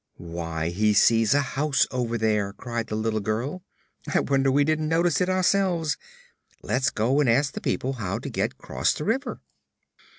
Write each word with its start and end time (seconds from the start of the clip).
"Why, 0.17 0.69
he 0.69 0.93
sees 0.93 1.35
a 1.35 1.41
house 1.41 1.85
over 1.91 2.17
there!" 2.17 2.53
cried 2.53 2.87
the 2.87 2.95
little 2.95 3.19
girl. 3.19 3.61
"I 4.11 4.21
wonder 4.21 4.51
we 4.51 4.63
didn't 4.63 4.87
notice 4.87 5.21
it 5.21 5.29
ourselves. 5.29 5.95
Let's 6.63 6.89
go 6.89 7.19
and 7.19 7.29
ask 7.29 7.53
the 7.53 7.61
people 7.61 7.93
how 7.93 8.17
to 8.17 8.29
get 8.31 8.57
'cross 8.57 8.93
the 8.95 9.03
river." 9.03 9.41